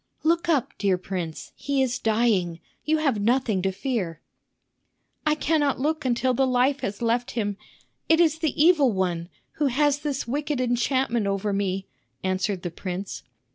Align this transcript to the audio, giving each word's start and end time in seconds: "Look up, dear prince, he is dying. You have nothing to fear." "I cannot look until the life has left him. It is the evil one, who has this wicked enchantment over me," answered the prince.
"Look 0.23 0.49
up, 0.49 0.73
dear 0.79 0.97
prince, 0.97 1.51
he 1.55 1.83
is 1.83 1.99
dying. 1.99 2.59
You 2.83 2.97
have 2.97 3.21
nothing 3.21 3.61
to 3.61 3.71
fear." 3.71 4.19
"I 5.27 5.35
cannot 5.35 5.79
look 5.79 6.05
until 6.05 6.33
the 6.33 6.47
life 6.47 6.79
has 6.79 7.03
left 7.03 7.31
him. 7.37 7.55
It 8.09 8.19
is 8.19 8.39
the 8.39 8.59
evil 8.59 8.91
one, 8.91 9.29
who 9.57 9.67
has 9.67 9.99
this 9.99 10.27
wicked 10.27 10.59
enchantment 10.59 11.27
over 11.27 11.53
me," 11.53 11.85
answered 12.23 12.63
the 12.63 12.71
prince. 12.71 13.21